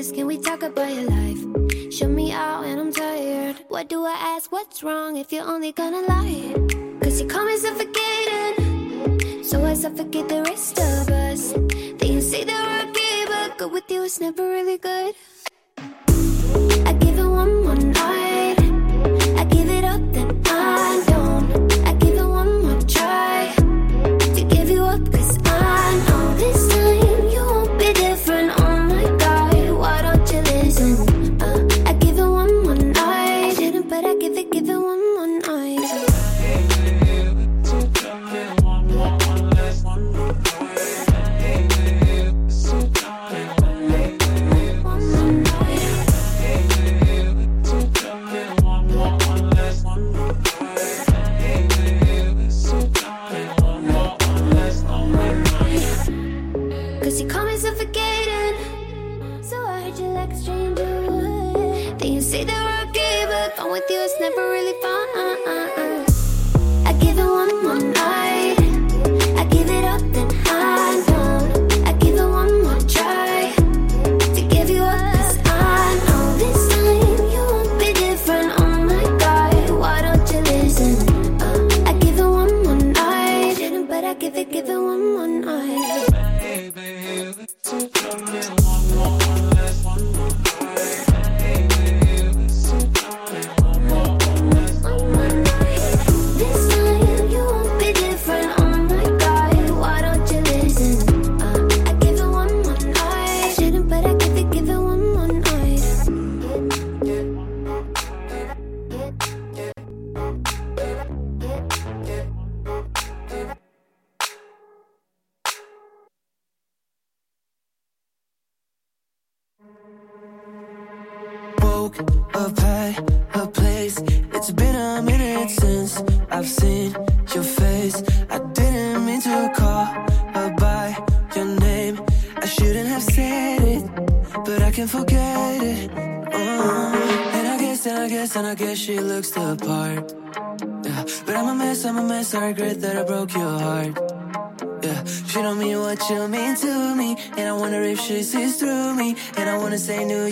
this? 0.00 0.12
Can 0.12 0.26
we 0.26 0.38
talk 0.38 0.62
about 0.62 0.92
your 0.92 1.08
life? 1.18 1.42
Show 1.92 2.08
me 2.08 2.32
out 2.32 2.64
and 2.64 2.80
I'm 2.80 2.92
tired. 2.92 3.56
What 3.68 3.88
do 3.88 4.04
I 4.04 4.16
ask? 4.34 4.50
What's 4.50 4.82
wrong 4.82 5.16
if 5.16 5.32
you're 5.32 5.48
only 5.54 5.72
gonna 5.72 6.02
lie? 6.14 6.54
Cause 7.02 7.20
you 7.20 7.26
call 7.26 7.44
me 7.44 7.56
suffocating. 7.56 9.44
So 9.44 9.64
I 9.64 9.74
suffocate 9.74 10.28
the 10.28 10.42
rest 10.42 10.78
of 10.78 11.08
us. 11.28 11.52
Then 11.98 12.12
you 12.16 12.20
say 12.20 12.44
that 12.44 12.60
we're 12.66 12.90
okay, 12.90 13.16
but 13.32 13.58
good 13.58 13.72
with 13.72 13.90
you 13.90 14.02
is 14.02 14.20
never 14.20 14.44
really 14.56 14.78
good. 14.78 15.14
I 16.88 16.92
give 17.02 17.18
it 17.18 17.30
one 17.40 17.52
more 17.64 17.76
night. 17.76 18.29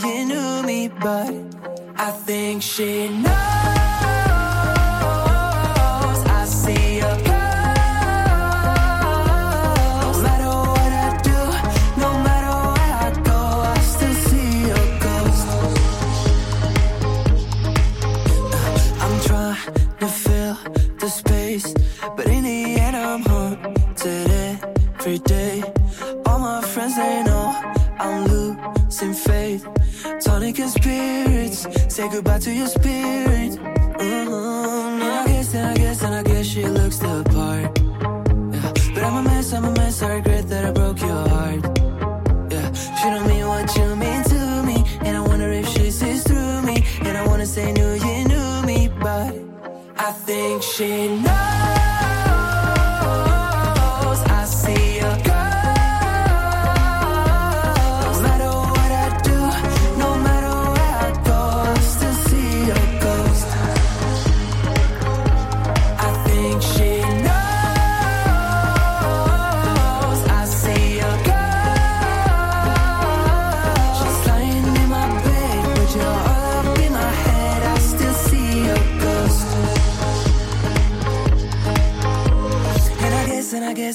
You 0.04 0.24
knew 0.26 0.62
me, 0.62 0.88
but 0.88 1.32
I 1.96 2.10
think 2.26 2.62
she 2.62 3.08
knows. 3.08 3.30
I 6.38 6.44
see 6.46 6.98
your 6.98 7.16
ghost. 7.24 7.38
No 11.96 12.18
goodbye 32.18 32.38
to 32.40 32.52
your 32.52 32.66
spirit. 32.66 33.52
Mhm. 33.98 35.02
And 35.04 35.12
I 35.20 35.24
guess, 35.26 35.54
and 35.54 35.66
I 35.68 35.74
guess, 35.74 36.02
and 36.02 36.14
I 36.20 36.22
guess 36.24 36.46
she 36.46 36.64
looks 36.64 36.98
the 36.98 37.22
part. 37.34 37.70
Yeah. 38.54 38.72
But 38.94 39.02
I'm 39.04 39.16
a 39.20 39.22
mess, 39.22 39.52
I'm 39.52 39.64
a 39.64 39.70
mess. 39.70 40.02
I 40.02 40.08
regret 40.16 40.48
that 40.48 40.64
I 40.64 40.72
broke 40.72 41.00
your 41.00 41.22
heart. 41.34 41.62
Yeah, 42.52 42.68
she 42.98 43.06
don't 43.14 43.26
mean 43.28 43.46
what 43.46 43.68
you 43.76 43.86
mean 44.04 44.22
to 44.32 44.40
me, 44.68 44.76
and 45.06 45.16
I 45.16 45.20
wonder 45.30 45.48
if 45.60 45.66
she 45.68 45.92
sees 45.92 46.24
through 46.24 46.62
me. 46.62 46.76
And 47.06 47.16
I 47.16 47.24
wanna 47.28 47.46
say, 47.46 47.70
knew 47.72 47.92
you 48.06 48.16
knew 48.32 48.50
me, 48.70 48.90
but 49.00 49.32
I 49.96 50.10
think 50.26 50.62
she 50.62 50.90
knows. 51.22 51.77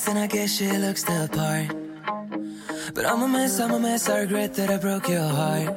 Guess, 0.04 0.08
and 0.10 0.20
I 0.20 0.28
guess 0.28 0.58
she 0.58 0.68
looks 0.78 1.04
the 1.04 1.30
part. 1.32 2.94
But 2.94 3.06
I'm 3.06 3.22
a 3.22 3.28
mess, 3.28 3.60
I'm 3.60 3.72
a 3.72 3.80
mess. 3.80 4.10
I 4.10 4.22
regret 4.22 4.54
that 4.56 4.70
I 4.70 4.78
broke 4.78 5.08
your 5.08 5.28
heart. 5.28 5.76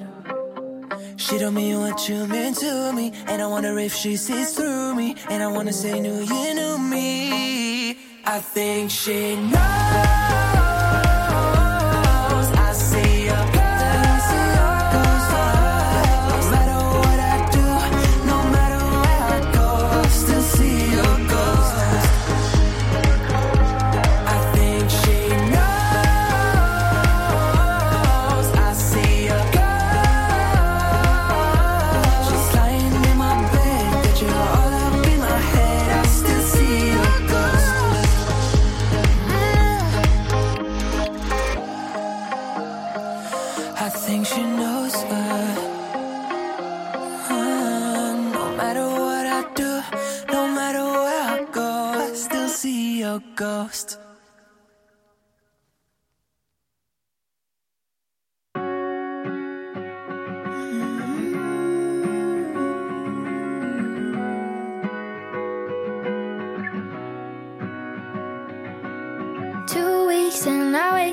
She 1.16 1.38
don't 1.38 1.54
mean 1.54 1.80
what 1.80 2.08
you 2.08 2.26
mean 2.26 2.54
to 2.54 2.92
me, 2.92 3.12
and 3.26 3.40
I 3.42 3.46
wonder 3.46 3.78
if 3.78 3.94
she 3.94 4.16
sees 4.16 4.54
through 4.54 4.94
me. 4.94 5.16
And 5.30 5.42
I 5.42 5.46
wanna 5.46 5.72
say, 5.72 6.00
knew 6.00 6.20
you 6.22 6.54
knew 6.54 6.78
me. 6.78 7.98
I 8.24 8.40
think 8.40 8.90
she 8.90 9.36
knows. 9.36 10.25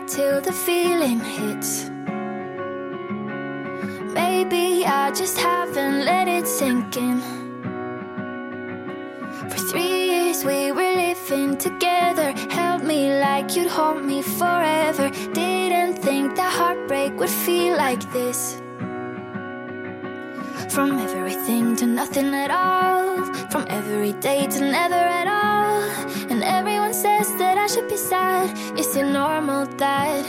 Till 0.07 0.41
the 0.41 0.51
feeling 0.51 1.19
hits. 1.19 1.89
Maybe 4.13 4.85
I 4.85 5.11
just 5.11 5.37
haven't 5.37 6.05
let 6.05 6.27
it 6.27 6.47
sink 6.47 6.97
in. 6.97 7.21
For 9.49 9.57
three 9.69 10.11
years 10.11 10.43
we 10.43 10.71
were 10.71 10.95
living 10.95 11.57
together. 11.57 12.33
Held 12.49 12.83
me 12.83 13.19
like 13.19 13.55
you'd 13.55 13.67
hold 13.67 14.03
me 14.03 14.21
forever. 14.21 15.09
Didn't 15.33 15.97
think 15.97 16.35
that 16.35 16.51
heartbreak 16.51 17.13
would 17.19 17.29
feel 17.29 17.77
like 17.77 18.03
this. 18.11 18.61
From 20.69 20.99
everything 20.99 21.75
to 21.77 21.85
nothing 21.85 22.33
at 22.33 22.51
all. 22.51 23.23
From 23.51 23.65
every 23.69 24.13
day 24.13 24.47
to 24.47 24.59
never 24.59 24.95
at 24.95 25.27
all. 25.27 25.42
That 27.39 27.57
I 27.57 27.67
should 27.67 27.89
be 27.89 27.97
sad. 27.97 28.55
Is 28.77 28.95
it 28.95 29.05
normal 29.05 29.65
that 29.77 30.25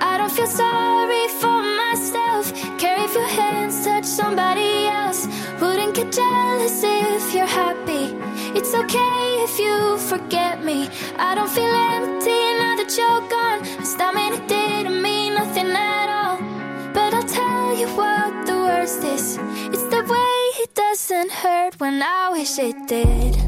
I 0.00 0.16
don't 0.16 0.30
feel 0.30 0.46
sorry 0.46 1.26
for 1.40 1.58
myself? 1.82 2.52
Care 2.78 3.04
if 3.04 3.14
your 3.14 3.26
hands 3.26 3.84
touch 3.84 4.04
somebody 4.04 4.86
else. 4.86 5.26
Wouldn't 5.60 5.94
get 5.96 6.12
jealous 6.12 6.82
if 6.84 7.34
you're 7.34 7.52
happy. 7.62 8.14
It's 8.56 8.74
okay 8.74 9.42
if 9.46 9.58
you 9.58 9.98
forget 9.98 10.64
me. 10.64 10.88
I 11.18 11.34
don't 11.34 11.50
feel 11.50 11.74
empty 11.92 12.40
now 12.60 12.76
that 12.76 12.90
you're 12.96 13.24
gone. 13.28 13.84
Stop 13.84 14.14
me, 14.14 14.28
it 14.28 14.46
didn't 14.46 15.02
mean 15.02 15.34
nothing 15.34 15.70
at 15.72 16.08
all. 16.20 16.38
But 16.94 17.12
I'll 17.12 17.30
tell 17.40 17.76
you 17.76 17.88
what 17.88 18.46
the 18.46 18.54
worst 18.54 19.02
is. 19.02 19.36
It's 19.74 19.88
the 19.94 20.02
way 20.04 20.62
it 20.62 20.74
doesn't 20.74 21.32
hurt 21.32 21.80
when 21.80 22.02
I 22.02 22.30
wish 22.30 22.58
it 22.58 22.86
did. 22.86 23.47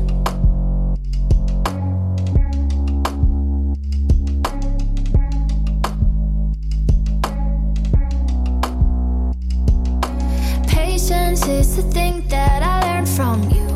silence 11.36 11.68
is 11.68 11.76
the 11.76 11.82
thing 11.92 12.26
that 12.28 12.62
I 12.62 12.80
learned 12.86 13.08
from 13.08 13.42
you. 13.50 13.68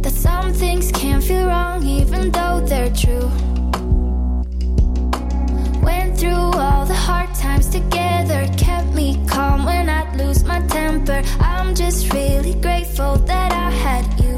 That 0.00 0.12
some 0.12 0.52
things 0.52 0.92
can 0.92 1.20
feel 1.20 1.46
wrong 1.46 1.86
even 1.86 2.30
though 2.30 2.60
they're 2.60 2.92
true. 2.92 3.30
Went 5.82 6.18
through 6.18 6.50
all 6.64 6.84
the 6.84 6.94
hard 7.06 7.34
times 7.34 7.68
together, 7.68 8.48
kept 8.58 8.88
me 8.94 9.18
calm 9.26 9.64
when 9.64 9.88
I'd 9.88 10.14
lose 10.16 10.44
my 10.44 10.60
temper. 10.66 11.22
I'm 11.40 11.74
just 11.74 12.12
really 12.12 12.54
grateful 12.54 13.16
that 13.16 13.52
I 13.52 13.70
had 13.70 14.04
you. 14.24 14.36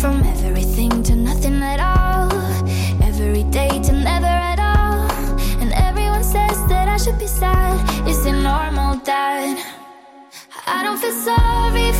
From 0.00 0.22
everything 0.22 1.02
to 1.04 1.16
nothing 1.16 1.62
at 1.62 1.80
all, 1.80 2.32
every 3.02 3.44
day 3.44 3.80
to 3.86 3.92
never 3.92 4.34
at 4.52 4.60
all. 4.60 5.10
And 5.60 5.72
everyone 5.72 6.22
says 6.22 6.58
that 6.68 6.88
I 6.88 6.96
should 6.96 7.18
be 7.18 7.26
sad. 7.26 7.65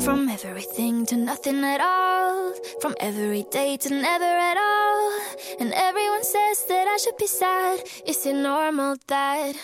From 0.00 0.28
everything 0.28 1.06
to 1.06 1.16
nothing 1.16 1.64
at 1.64 1.80
all. 1.80 2.52
From 2.80 2.94
every 3.00 3.44
day 3.50 3.76
to 3.76 3.90
never 3.90 4.24
at 4.24 4.56
all. 4.56 5.20
And 5.60 5.72
everyone 5.72 6.24
says 6.24 6.64
that 6.66 6.86
I 6.88 6.96
should 6.96 7.16
be 7.16 7.26
sad. 7.26 7.80
Is 8.06 8.26
it 8.26 8.34
normal 8.34 8.96
that 9.08 9.54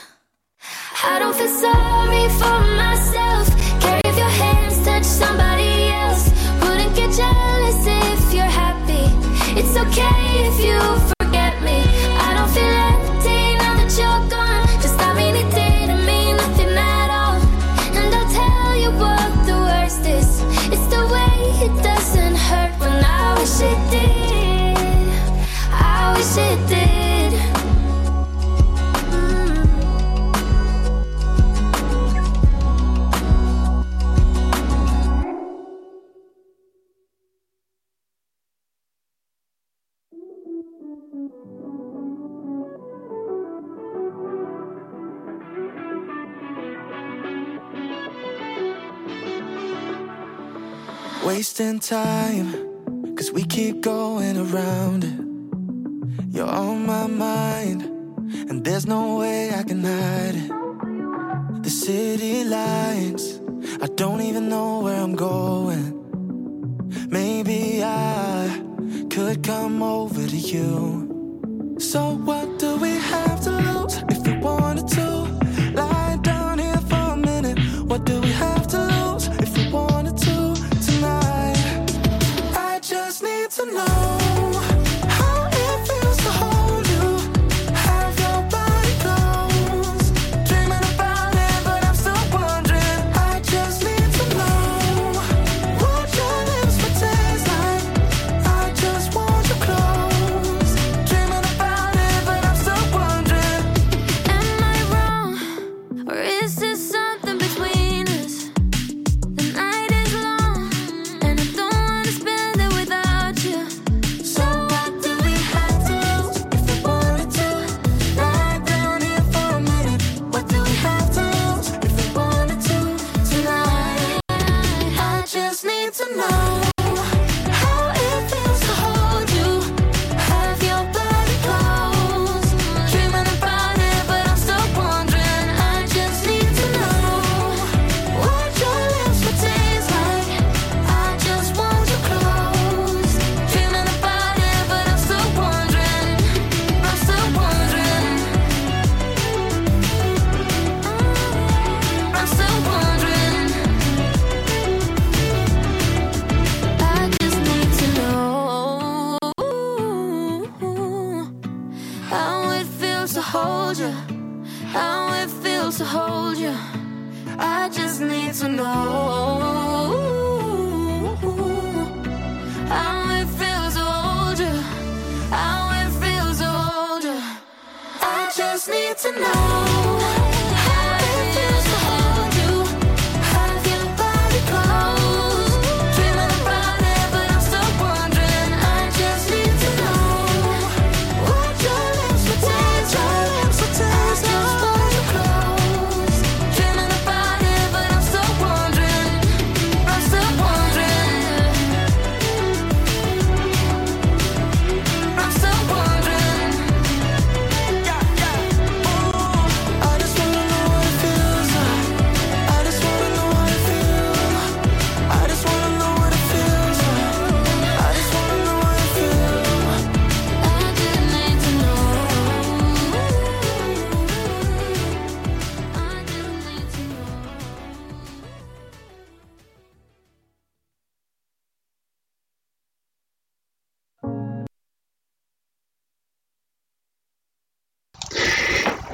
I 1.05 1.19
don't 1.19 1.35
feel 1.35 1.49
sorry 1.49 2.29
for 2.41 2.61
myself? 2.83 3.49
Care 3.81 4.01
if 4.05 4.17
your 4.17 4.35
hands 4.43 4.85
touch 4.85 5.05
somebody 5.05 5.91
else. 5.91 6.31
Wouldn't 6.63 6.95
get 6.95 7.11
jealous 7.15 7.87
if 7.87 8.35
you're 8.35 8.55
happy. 8.63 9.07
It's 9.59 9.77
okay 9.77 10.47
if 10.49 10.65
you. 10.65 11.20
wasting 51.51 51.81
time, 51.81 52.53
cause 53.17 53.33
we 53.33 53.43
keep 53.43 53.81
going 53.81 54.37
around 54.37 55.03
it. 55.03 55.19
You're 56.33 56.47
on 56.47 56.87
my 56.87 57.09
mind, 57.09 57.83
and 58.49 58.65
there's 58.65 58.87
no 58.87 59.17
way 59.19 59.53
I 59.53 59.65
can 59.65 59.83
hide 59.83 60.37
it. 60.43 61.63
The 61.65 61.71
city 61.71 62.45
lights, 62.45 63.41
I 63.83 63.89
don't 63.97 64.21
even 64.21 64.49
know 64.49 64.79
where 64.85 65.01
I'm 65.01 65.17
going. 65.17 65.87
Maybe 67.09 67.83
I 67.83 68.63
could 69.11 69.43
come 69.43 69.83
over 69.83 70.25
to 70.25 70.37
you. 70.37 71.77
So, 71.81 72.15
what 72.15 72.61
do 72.61 72.77
we 72.77 72.91
have 72.91 73.41
to 73.47 73.51
lose 73.51 73.97
if 74.09 74.25
we 74.25 74.35
wanted 74.39 74.87
to? 74.99 75.30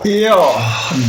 Ja, 0.06 0.62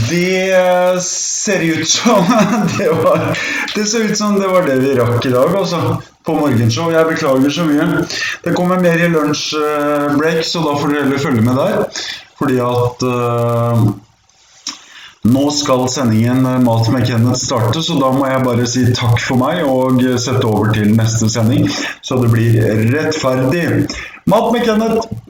det 0.09 1.01
ser 1.03 1.59
ut 1.59 1.89
som 1.89 2.25
det 2.77 2.91
var 2.91 3.37
Det 3.75 3.85
ser 3.85 3.99
ut 3.99 4.17
som 4.17 4.39
det 4.39 4.47
var 4.47 4.61
det 4.65 4.75
vi 4.75 4.95
rakk 4.95 5.25
i 5.25 5.29
dag, 5.29 5.55
altså. 5.55 6.01
På 6.25 6.33
morgenshow. 6.35 6.89
Jeg 6.91 7.05
beklager 7.05 7.49
så 7.49 7.65
mye. 7.67 7.85
Det 8.43 8.55
kommer 8.57 8.81
mer 8.81 8.97
i 8.97 9.11
lunsjbreak, 9.13 10.41
så 10.45 10.63
da 10.65 10.73
får 10.81 10.95
dere 10.95 11.03
heller 11.05 11.21
følge 11.21 11.45
med 11.45 11.61
der. 11.61 12.01
Fordi 12.41 12.57
at 12.65 13.05
uh, 13.05 13.85
nå 15.29 15.45
skal 15.53 15.85
sendingen 15.93 16.45
eh, 16.45 16.57
Mat 16.65 16.89
med 16.93 17.05
Kenneth 17.07 17.39
starte, 17.43 17.83
så 17.85 17.99
da 18.01 18.11
må 18.15 18.25
jeg 18.27 18.43
bare 18.49 18.67
si 18.69 18.87
takk 18.97 19.21
for 19.21 19.39
meg 19.39 19.61
og 19.67 20.01
sette 20.17 20.45
over 20.47 20.73
til 20.73 20.93
neste 20.97 21.29
sending, 21.31 21.69
så 22.01 22.17
det 22.23 22.33
blir 22.33 22.59
rettferdig. 22.95 23.65
Mat 24.25 24.51
med 24.55 24.65
Kenneth 24.65 25.26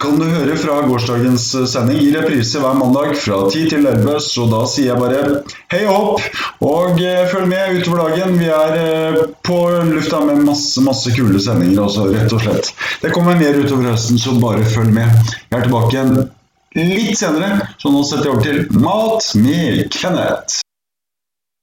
kan 0.00 0.16
du 0.18 0.24
høre 0.24 0.56
fra 0.56 0.78
gårsdagens 0.88 1.44
sending 1.72 2.00
i 2.00 2.12
reprise 2.14 2.60
hver 2.62 2.76
mandag 2.78 3.12
fra 3.20 3.42
10 3.50 3.66
til 3.72 3.84
11, 3.84 4.16
så 4.24 4.46
da 4.48 4.62
sier 4.70 4.94
jeg 4.94 5.00
bare 5.00 5.42
hei 5.72 5.82
og 5.84 5.92
hopp, 5.92 6.40
og 6.64 7.02
eh, 7.04 7.26
følg 7.30 7.50
med 7.50 7.80
utover 7.80 8.06
dagen. 8.06 8.38
Vi 8.40 8.48
er 8.54 8.76
eh, 8.80 9.20
på 9.46 9.58
lufta 9.90 10.22
med 10.24 10.40
masse, 10.46 10.80
masse 10.86 11.12
kule 11.16 11.42
sendinger 11.42 11.84
også, 11.84 12.08
rett 12.14 12.32
og 12.36 12.44
slett. 12.46 12.72
Det 13.04 13.12
kommer 13.14 13.38
mer 13.40 13.60
utover 13.60 13.92
høsten, 13.92 14.20
så 14.20 14.36
bare 14.40 14.64
følg 14.72 14.94
med. 14.96 15.36
Jeg 15.50 15.58
er 15.60 15.68
tilbake 15.68 15.94
igjen 15.96 16.16
litt 16.80 17.18
senere, 17.18 17.70
så 17.82 17.92
nå 17.92 18.02
setter 18.06 18.30
jeg 18.30 18.34
over 18.34 18.48
til 18.48 18.82
Mat 18.82 19.32
med 19.36 19.86
Kenneth. 19.92 20.62